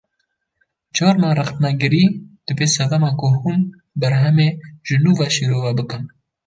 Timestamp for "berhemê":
3.99-4.49